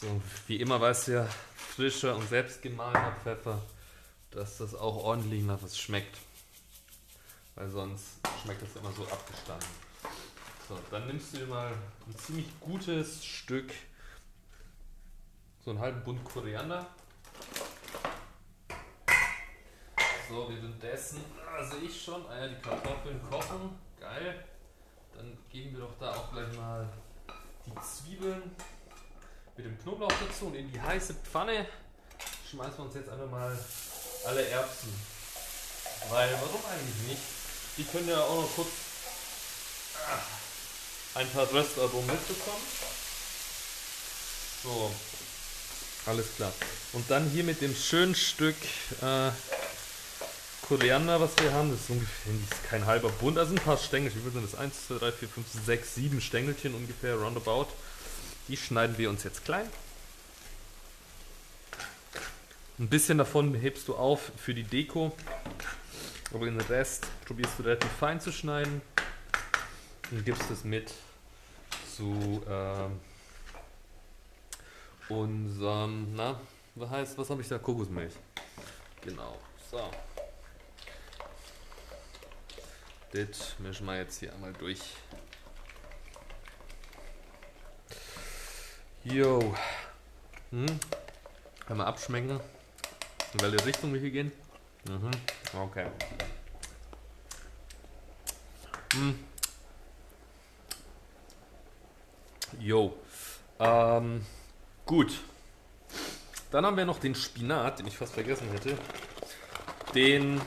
So, 0.00 0.20
wie 0.46 0.56
immer 0.56 0.80
weißt 0.80 1.08
du 1.08 1.12
ja, 1.12 1.28
frischer 1.56 2.16
und 2.16 2.28
selbstgemahlener 2.28 3.16
Pfeffer, 3.22 3.62
dass 4.30 4.58
das 4.58 4.75
auch 4.75 4.96
ordentlich 4.96 5.42
nach 5.42 5.62
was 5.62 5.78
schmeckt. 5.78 6.18
Weil 7.54 7.68
sonst 7.68 8.06
schmeckt 8.42 8.62
das 8.62 8.76
immer 8.76 8.92
so 8.92 9.04
abgestanden. 9.06 9.68
So, 10.68 10.78
dann 10.90 11.06
nimmst 11.06 11.34
du 11.34 11.38
dir 11.38 11.46
mal 11.46 11.72
ein 12.06 12.16
ziemlich 12.16 12.46
gutes 12.61 13.25
Stück, 13.25 13.72
so 15.64 15.70
einen 15.70 15.80
halben 15.80 16.02
Bund 16.02 16.25
Koriander. 16.25 16.87
So, 20.28 20.48
währenddessen 20.48 21.24
sehe 21.70 21.80
ich 21.80 22.02
schon, 22.02 22.26
ah 22.26 22.38
ja, 22.38 22.48
die 22.48 22.60
Kartoffeln 22.60 23.20
kochen, 23.28 23.78
geil. 24.00 24.44
Dann 25.14 25.36
geben 25.50 25.72
wir 25.72 25.80
doch 25.80 25.98
da 26.00 26.10
auch 26.10 26.32
gleich 26.32 26.56
mal 26.56 26.88
die 27.66 27.72
Zwiebeln 27.80 28.50
mit 29.56 29.66
dem 29.66 29.78
Knoblauch 29.78 30.12
dazu 30.26 30.46
und 30.46 30.54
in 30.54 30.72
die 30.72 30.80
heiße 30.80 31.14
Pfanne 31.14 31.66
schmeißen 32.50 32.78
wir 32.78 32.84
uns 32.84 32.94
jetzt 32.94 33.10
einfach 33.10 33.30
mal 33.30 33.58
alle 34.24 34.48
Erbsen. 34.48 34.92
Weil, 36.08 36.32
warum 36.32 36.60
eigentlich 36.66 37.08
nicht? 37.08 37.22
Die 37.76 37.84
können 37.84 38.08
ja 38.08 38.20
auch 38.20 38.42
noch 38.42 38.54
kurz 38.54 38.68
ah, 40.08 41.18
ein 41.18 41.30
paar 41.30 41.50
Röstaromen 41.52 42.06
mitbekommen. 42.06 42.62
So, 44.62 44.90
alles 46.06 46.35
klar. 46.37 46.52
Und 46.92 47.11
dann 47.11 47.28
hier 47.30 47.44
mit 47.44 47.61
dem 47.61 47.75
schönen 47.75 48.14
Stück 48.14 48.56
äh, 49.00 49.30
Koriander, 50.62 51.21
was 51.21 51.32
wir 51.42 51.52
haben, 51.52 51.71
das 51.71 51.80
ist 51.80 51.90
ungefähr 51.90 52.32
das 52.49 52.59
ist 52.59 52.64
kein 52.68 52.87
halber 52.87 53.11
Bund, 53.11 53.37
also 53.37 53.52
ein 53.52 53.61
paar 53.61 53.76
Stängel. 53.76 54.14
Wie 54.14 54.21
viel 54.21 54.32
sind 54.32 54.44
das? 54.44 54.59
1, 54.59 54.88
2, 54.88 54.99
3, 54.99 55.12
4, 55.12 55.28
5, 55.28 55.47
6, 55.66 55.94
7 55.94 56.21
Stängelchen 56.21 56.75
ungefähr, 56.75 57.16
roundabout. 57.16 57.66
Die 58.49 58.56
schneiden 58.56 58.97
wir 58.99 59.11
uns 59.11 59.25
jetzt 59.25 59.44
klein. 59.44 59.68
Ein 62.78 62.88
bisschen 62.88 63.18
davon 63.18 63.54
hebst 63.54 63.87
du 63.88 63.94
auf 63.94 64.32
für 64.37 64.54
die 64.54 64.64
Deko. 64.64 65.16
Aber 66.32 66.47
den 66.47 66.61
Rest 66.61 67.06
probierst 67.26 67.59
du 67.59 67.64
relativ 67.64 67.90
fein 68.00 68.21
zu 68.21 68.32
schneiden 68.32 68.80
und 70.11 70.25
gibst 70.25 70.50
es 70.50 70.64
mit 70.64 70.92
zu 71.97 72.42
unserem, 75.21 76.14
na, 76.14 76.40
was 76.75 76.90
heißt, 76.90 77.19
was 77.19 77.31
habe 77.31 77.42
ich 77.42 77.49
da? 77.49 77.59
Kokosmilch. 77.59 78.14
Genau, 79.02 79.37
so. 79.71 79.90
Das 83.12 83.59
mischen 83.59 83.87
wir 83.87 83.99
jetzt 83.99 84.21
hier 84.21 84.33
einmal 84.33 84.52
durch. 84.54 84.81
Jo. 89.04 89.54
Hm. 90.50 90.66
Einmal 91.69 91.87
abschmecken. 91.88 92.40
In 93.35 93.40
welche 93.40 93.66
Richtung 93.66 93.92
wir 93.92 94.00
hier 94.00 94.11
gehen. 94.11 94.33
Mhm. 94.88 95.11
Okay. 95.54 95.87
Hm. 98.95 99.25
Jo. 102.59 102.95
Ähm, 103.59 104.25
gut. 104.86 105.20
Dann 106.50 106.66
haben 106.66 106.76
wir 106.76 106.84
noch 106.84 106.98
den 106.98 107.14
Spinat, 107.14 107.78
den 107.78 107.86
ich 107.86 107.96
fast 107.96 108.12
vergessen 108.12 108.50
hätte. 108.50 108.76
Den 109.94 110.40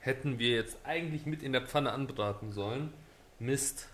hätten 0.00 0.38
wir 0.38 0.56
jetzt 0.56 0.76
eigentlich 0.84 1.26
mit 1.26 1.42
in 1.42 1.52
der 1.52 1.62
Pfanne 1.62 1.92
anbraten 1.92 2.52
sollen. 2.52 2.92
Mist. 3.38 3.88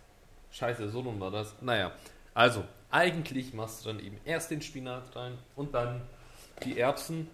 Scheiße, 0.50 0.88
so 0.88 1.02
nun 1.02 1.21
war 1.21 1.31
das. 1.31 1.55
Naja, 1.61 1.93
also 2.35 2.64
eigentlich 2.90 3.52
machst 3.52 3.85
du 3.85 3.90
dann 3.90 4.00
eben 4.00 4.19
erst 4.25 4.50
den 4.50 4.62
Spinat 4.62 5.14
rein 5.14 5.37
und 5.57 5.75
dann 5.75 6.02
die 6.64 6.78
Erbsen. 6.78 7.28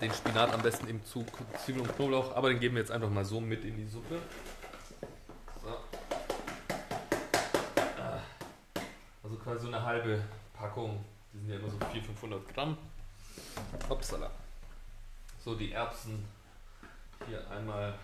Den 0.00 0.12
Spinat 0.12 0.52
am 0.52 0.62
besten 0.62 0.88
eben 0.88 1.04
zu 1.04 1.24
Zwiebeln 1.64 1.86
und 1.86 1.94
Knoblauch, 1.94 2.34
aber 2.34 2.48
den 2.48 2.58
geben 2.58 2.74
wir 2.74 2.80
jetzt 2.80 2.90
einfach 2.90 3.10
mal 3.10 3.24
so 3.24 3.40
mit 3.40 3.64
in 3.64 3.76
die 3.76 3.86
Suppe. 3.86 4.18
So. 5.62 5.68
Ah. 8.00 8.20
Also 9.22 9.36
quasi 9.36 9.60
so 9.60 9.68
eine 9.68 9.82
halbe 9.84 10.22
Packung. 10.58 11.04
Die 11.32 11.38
sind 11.38 11.50
ja 11.50 11.56
immer 11.56 11.70
so 11.70 11.78
400, 11.78 12.06
500 12.06 12.54
Gramm. 12.54 12.76
Upsala. 13.88 14.30
So, 15.44 15.54
die 15.54 15.72
Erbsen 15.72 16.24
hier 17.26 17.48
einmal 17.48 17.94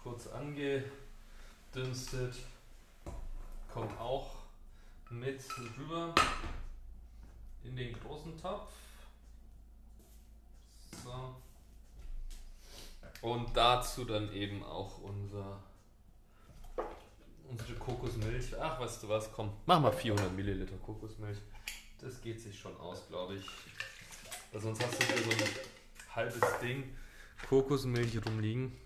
kurz 0.00 0.28
angedünstet. 0.28 2.36
Kommt 3.72 3.98
auch 3.98 4.36
mit 5.10 5.42
rüber 5.76 6.14
in 7.64 7.76
den 7.76 7.98
großen 7.98 8.40
Topf. 8.40 8.70
So. 11.04 11.34
Und 13.22 13.56
dazu 13.56 14.04
dann 14.04 14.32
eben 14.32 14.62
auch 14.62 14.98
unser, 14.98 15.58
unsere 17.58 17.78
Kokosmilch. 17.78 18.58
Ach, 18.60 18.78
weißt 18.80 19.02
du 19.02 19.08
was, 19.08 19.32
komm, 19.32 19.52
mach 19.64 19.80
mal 19.80 19.92
400 19.92 20.32
Milliliter 20.32 20.76
Kokosmilch. 20.76 21.38
Das 22.00 22.20
geht 22.20 22.40
sich 22.40 22.58
schon 22.58 22.76
aus, 22.78 23.08
glaube 23.08 23.36
ich. 23.36 23.46
Weil 24.52 24.60
sonst 24.60 24.84
hast 24.84 25.00
du 25.00 25.06
hier 25.06 25.22
so 25.24 25.30
ein 25.30 26.14
halbes 26.14 26.58
Ding 26.60 26.96
Kokosmilch 27.48 28.24
rumliegen. 28.26 28.76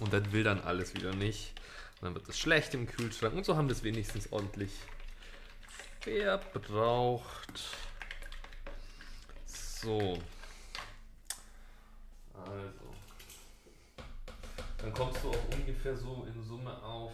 Und 0.00 0.12
das 0.12 0.32
will 0.32 0.42
dann 0.42 0.60
alles 0.60 0.94
wieder 0.94 1.14
nicht. 1.14 1.52
Und 2.00 2.06
dann 2.06 2.14
wird 2.14 2.28
es 2.28 2.38
schlecht 2.38 2.74
im 2.74 2.86
Kühlschrank. 2.86 3.34
Und 3.34 3.44
so 3.44 3.56
haben 3.56 3.68
wir 3.68 3.76
es 3.76 3.82
wenigstens 3.82 4.32
ordentlich 4.32 4.72
verbraucht. 6.00 7.62
So. 9.46 10.18
Also. 12.34 12.94
Dann 14.78 14.92
kommst 14.92 15.22
du 15.22 15.30
auch 15.30 15.48
ungefähr 15.56 15.96
so 15.96 16.26
in 16.28 16.42
Summe 16.42 16.82
auf 16.82 17.12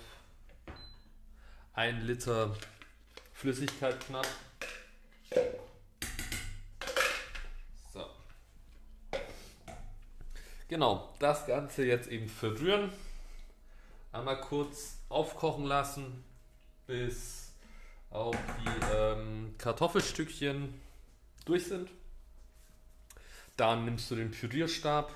ein 1.80 2.06
Liter 2.06 2.54
Flüssigkeit 3.32 3.98
knapp. 4.00 4.26
So. 7.94 8.04
Genau, 10.68 11.14
das 11.20 11.46
Ganze 11.46 11.86
jetzt 11.86 12.08
eben 12.08 12.28
verrühren. 12.28 12.92
Einmal 14.12 14.42
kurz 14.42 14.98
aufkochen 15.08 15.64
lassen, 15.64 16.22
bis 16.86 17.54
auch 18.10 18.34
die 18.34 18.94
ähm, 18.94 19.54
Kartoffelstückchen 19.56 20.78
durch 21.46 21.64
sind. 21.64 21.88
Dann 23.56 23.86
nimmst 23.86 24.10
du 24.10 24.16
den 24.16 24.32
Pürierstab, 24.32 25.14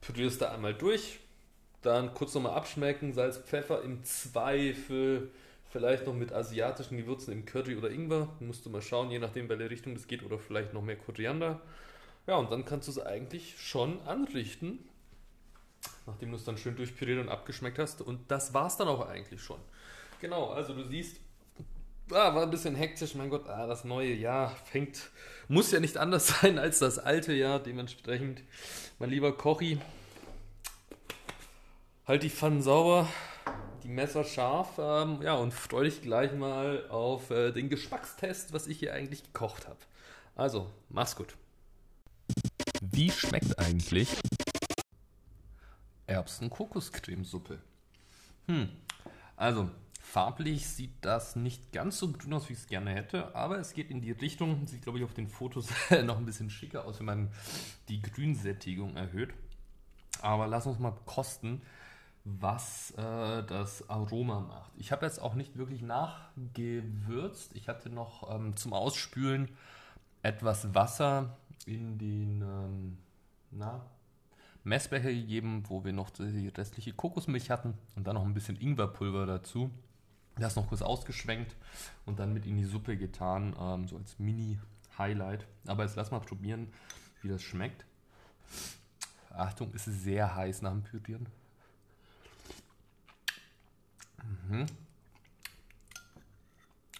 pürierst 0.00 0.40
da 0.40 0.50
einmal 0.50 0.74
durch, 0.74 1.20
dann 1.84 2.14
kurz 2.14 2.34
nochmal 2.34 2.54
abschmecken, 2.54 3.12
Salz, 3.12 3.38
Pfeffer, 3.38 3.82
im 3.82 4.02
Zweifel 4.04 5.30
vielleicht 5.74 6.06
noch 6.06 6.14
mit 6.14 6.32
asiatischen 6.32 6.96
Gewürzen 6.96 7.32
im 7.32 7.44
Curry 7.44 7.76
oder 7.76 7.90
Ingwer. 7.90 8.28
Musst 8.38 8.64
du 8.64 8.70
mal 8.70 8.80
schauen, 8.80 9.10
je 9.10 9.18
nachdem, 9.18 9.48
welche 9.48 9.70
Richtung 9.70 9.94
das 9.94 10.06
geht, 10.06 10.22
oder 10.22 10.38
vielleicht 10.38 10.72
noch 10.72 10.82
mehr 10.82 10.96
Koriander. 10.96 11.60
Ja, 12.28 12.36
und 12.36 12.52
dann 12.52 12.64
kannst 12.64 12.86
du 12.86 12.92
es 12.92 12.98
eigentlich 13.00 13.56
schon 13.58 14.00
anrichten, 14.02 14.78
nachdem 16.06 16.30
du 16.30 16.36
es 16.36 16.44
dann 16.44 16.58
schön 16.58 16.76
durchpüriert 16.76 17.20
und 17.20 17.28
abgeschmeckt 17.28 17.80
hast. 17.80 18.02
Und 18.02 18.30
das 18.30 18.54
war 18.54 18.68
es 18.68 18.76
dann 18.76 18.86
auch 18.86 19.06
eigentlich 19.06 19.42
schon. 19.42 19.58
Genau, 20.20 20.50
also 20.50 20.74
du 20.74 20.84
siehst, 20.84 21.20
ah, 22.10 22.34
war 22.34 22.44
ein 22.44 22.50
bisschen 22.50 22.76
hektisch, 22.76 23.16
mein 23.16 23.28
Gott, 23.28 23.48
ah, 23.48 23.66
das 23.66 23.84
neue 23.84 24.14
Jahr 24.14 24.54
fängt, 24.54 25.10
muss 25.48 25.72
ja 25.72 25.80
nicht 25.80 25.96
anders 25.96 26.28
sein 26.40 26.58
als 26.58 26.78
das 26.78 27.00
alte 27.00 27.32
Jahr, 27.32 27.58
dementsprechend, 27.58 28.42
mein 29.00 29.10
lieber 29.10 29.36
Kochi, 29.36 29.80
halt 32.06 32.22
die 32.22 32.30
Pfannen 32.30 32.62
sauber, 32.62 33.08
die 33.82 33.88
Messer 33.88 34.24
scharf, 34.24 34.78
ähm, 34.78 35.20
ja, 35.22 35.34
und 35.34 35.52
freu 35.52 35.84
dich 35.84 36.02
gleich 36.02 36.32
mal 36.32 36.88
auf 36.88 37.30
äh, 37.30 37.52
den 37.52 37.68
Geschmackstest, 37.68 38.52
was 38.52 38.66
ich 38.66 38.78
hier 38.78 38.94
eigentlich 38.94 39.22
gekocht 39.22 39.66
habe. 39.66 39.78
Also, 40.36 40.70
mach's 40.88 41.16
gut. 41.16 41.36
Wie 42.80 43.10
schmeckt 43.10 43.58
eigentlich 43.58 44.08
Erbsen-Kokoscremesuppe? 46.06 47.58
Hm, 48.46 48.68
also 49.36 49.70
Farblich 50.14 50.68
sieht 50.68 50.92
das 51.00 51.34
nicht 51.34 51.72
ganz 51.72 51.98
so 51.98 52.12
grün 52.12 52.34
aus, 52.34 52.48
wie 52.48 52.52
ich 52.52 52.60
es 52.60 52.66
gerne 52.68 52.92
hätte, 52.92 53.34
aber 53.34 53.58
es 53.58 53.72
geht 53.72 53.90
in 53.90 54.00
die 54.00 54.12
Richtung, 54.12 54.64
sieht 54.66 54.82
glaube 54.82 54.98
ich 54.98 55.04
auf 55.04 55.14
den 55.14 55.26
Fotos 55.26 55.66
noch 56.04 56.18
ein 56.18 56.26
bisschen 56.26 56.50
schicker 56.50 56.84
aus, 56.84 57.00
wenn 57.00 57.06
man 57.06 57.30
die 57.88 58.00
Grünsättigung 58.00 58.96
erhöht. 58.96 59.30
Aber 60.20 60.46
lass 60.46 60.66
uns 60.66 60.78
mal 60.78 60.92
kosten, 61.04 61.62
was 62.24 62.92
äh, 62.92 63.42
das 63.44 63.88
Aroma 63.88 64.40
macht. 64.40 64.72
Ich 64.76 64.92
habe 64.92 65.04
jetzt 65.04 65.20
auch 65.20 65.34
nicht 65.34 65.56
wirklich 65.58 65.82
nachgewürzt. 65.82 67.54
Ich 67.54 67.68
hatte 67.68 67.90
noch 67.90 68.34
ähm, 68.34 68.56
zum 68.56 68.72
Ausspülen 68.72 69.50
etwas 70.22 70.74
Wasser 70.74 71.36
in 71.66 71.98
den 71.98 72.40
ähm, 72.40 72.98
na, 73.50 73.84
Messbecher 74.64 75.12
gegeben, 75.12 75.64
wo 75.68 75.84
wir 75.84 75.92
noch 75.92 76.08
die 76.08 76.48
restliche 76.48 76.94
Kokosmilch 76.94 77.50
hatten 77.50 77.74
und 77.94 78.06
dann 78.06 78.14
noch 78.14 78.24
ein 78.24 78.34
bisschen 78.34 78.56
Ingwerpulver 78.56 79.26
dazu. 79.26 79.70
Das 80.36 80.56
noch 80.56 80.66
kurz 80.68 80.82
ausgeschwenkt 80.82 81.54
und 82.06 82.18
dann 82.18 82.32
mit 82.32 82.46
in 82.46 82.56
die 82.56 82.64
Suppe 82.64 82.96
getan, 82.96 83.54
ähm, 83.60 83.86
so 83.86 83.98
als 83.98 84.18
Mini-Highlight. 84.18 85.46
Aber 85.66 85.84
jetzt 85.84 85.94
lass 85.94 86.10
mal 86.10 86.20
probieren, 86.20 86.72
wie 87.22 87.28
das 87.28 87.42
schmeckt. 87.42 87.84
Achtung, 89.30 89.72
ist 89.74 89.84
sehr 89.84 90.34
heiß 90.34 90.62
nach 90.62 90.72
dem 90.72 90.82
Pürieren. 90.82 91.28
Mhm. 94.48 94.66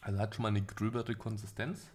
Also 0.01 0.19
hat 0.19 0.35
schon 0.35 0.43
mal 0.43 0.49
eine 0.49 0.63
gröbere 0.63 1.15
Konsistenz. 1.15 1.89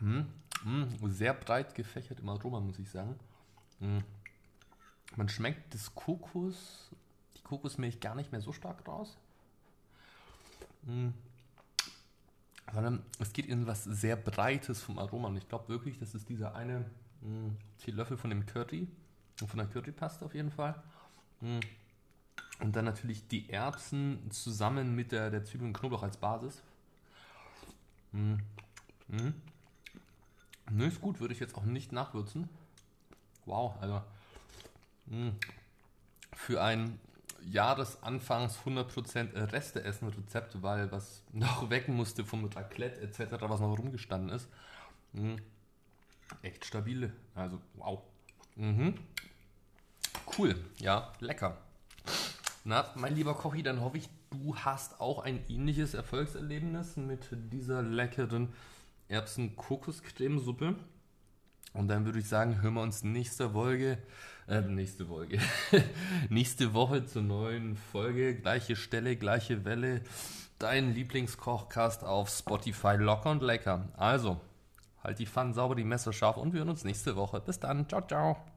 Mhm. 0.00 0.26
Mhm. 0.64 1.12
Sehr 1.12 1.34
breit 1.34 1.74
gefächert 1.74 2.20
im 2.20 2.28
Aroma, 2.28 2.60
muss 2.60 2.78
ich 2.78 2.88
sagen. 2.90 3.16
Mhm. 3.80 4.02
Man 5.16 5.28
schmeckt 5.28 5.74
das 5.74 5.94
Kokos 5.94 6.90
Kokosmilch 7.44 8.00
gar 8.00 8.14
nicht 8.14 8.32
mehr 8.32 8.40
so 8.40 8.52
stark 8.52 8.86
raus. 8.88 9.18
Mhm. 10.84 11.12
Sondern 12.72 13.04
es 13.18 13.34
geht 13.34 13.44
in 13.44 13.66
was 13.66 13.84
sehr 13.84 14.16
Breites 14.16 14.80
vom 14.80 14.98
Aroma. 14.98 15.28
Und 15.28 15.36
ich 15.36 15.48
glaube 15.48 15.68
wirklich, 15.68 15.98
das 15.98 16.14
ist 16.14 16.30
dieser 16.30 16.54
eine 16.54 16.86
Teelöffel 17.78 18.16
von 18.16 18.30
dem 18.30 18.46
Curry. 18.46 18.88
Von 19.36 19.58
der 19.58 19.66
Currypaste 19.66 20.24
auf 20.24 20.34
jeden 20.34 20.50
Fall. 20.50 20.82
Und 22.60 22.76
dann 22.76 22.84
natürlich 22.84 23.26
die 23.26 23.50
Erbsen 23.50 24.30
zusammen 24.30 24.94
mit 24.94 25.12
der, 25.12 25.30
der 25.30 25.44
Zwiebel 25.44 25.66
und 25.66 25.72
Knoblauch 25.72 26.02
als 26.02 26.16
Basis. 26.16 26.62
Mm. 28.12 28.34
Mm. 29.08 29.34
Nö, 30.70 30.86
ist 30.86 31.00
gut, 31.00 31.20
würde 31.20 31.34
ich 31.34 31.40
jetzt 31.40 31.56
auch 31.56 31.64
nicht 31.64 31.92
nachwürzen. 31.92 32.48
Wow, 33.44 33.74
also 33.80 34.02
mh. 35.06 35.32
für 36.34 36.62
ein 36.62 37.00
Jahresanfangs 37.44 38.58
100% 38.64 39.52
Reste 39.52 39.82
essen 39.82 40.08
Rezept, 40.08 40.62
weil 40.62 40.92
was 40.92 41.24
noch 41.32 41.68
weg 41.70 41.88
musste 41.88 42.24
vom 42.24 42.44
Raclette 42.44 43.00
etc., 43.00 43.34
was 43.40 43.60
noch 43.60 43.76
rumgestanden 43.76 44.30
ist. 44.30 44.48
Echt 46.42 46.64
stabile. 46.64 47.12
Also, 47.34 47.60
wow. 47.74 48.00
Mhm. 48.54 48.94
Cool. 50.38 50.54
Ja, 50.78 51.12
lecker. 51.20 51.58
Na, 52.64 52.90
mein 52.94 53.14
lieber 53.14 53.34
Kochi, 53.34 53.62
dann 53.62 53.80
hoffe 53.80 53.98
ich, 53.98 54.08
du 54.30 54.56
hast 54.56 55.00
auch 55.00 55.18
ein 55.18 55.40
ähnliches 55.48 55.94
Erfolgserlebnis 55.94 56.96
mit 56.96 57.28
dieser 57.52 57.82
leckeren 57.82 58.52
Erbsen-Kokoscremesuppe. 59.08 60.76
Und 61.74 61.88
dann 61.88 62.04
würde 62.04 62.18
ich 62.18 62.28
sagen, 62.28 62.62
hören 62.62 62.74
wir 62.74 62.82
uns 62.82 63.02
nächste 63.02 63.50
Folge, 63.50 63.98
äh, 64.46 64.60
nächste 64.60 65.06
Folge, 65.06 65.38
nächste 66.28 66.74
Woche 66.74 67.06
zur 67.06 67.22
neuen 67.22 67.76
Folge. 67.76 68.34
Gleiche 68.34 68.76
Stelle, 68.76 69.16
gleiche 69.16 69.64
Welle. 69.64 70.02
Dein 70.58 70.94
Lieblingskochcast 70.94 72.04
auf 72.04 72.28
Spotify 72.28 72.96
locker 72.96 73.30
und 73.30 73.42
lecker. 73.42 73.88
Also, 73.96 74.40
halt 75.02 75.18
die 75.18 75.26
Pfannen 75.26 75.54
sauber, 75.54 75.74
die 75.74 75.84
Messer 75.84 76.12
scharf 76.12 76.36
und 76.36 76.52
wir 76.52 76.60
hören 76.60 76.68
uns 76.68 76.84
nächste 76.84 77.16
Woche. 77.16 77.40
Bis 77.40 77.58
dann. 77.58 77.88
Ciao, 77.88 78.06
ciao. 78.06 78.51